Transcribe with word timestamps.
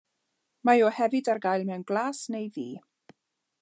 Mae 0.69 0.81
o 0.85 0.87
hefyd 0.95 1.31
ar 1.35 1.43
gael 1.45 1.69
mewn 1.69 1.87
glas 1.93 2.25
neu 2.37 2.53
ddu. 2.57 2.69